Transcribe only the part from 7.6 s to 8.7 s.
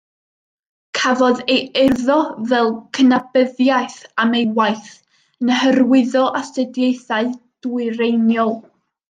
dwyreiniol.